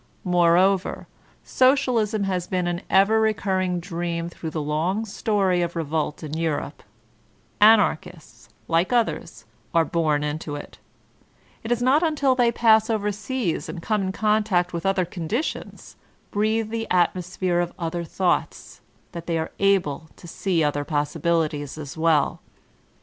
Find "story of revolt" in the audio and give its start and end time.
5.05-6.23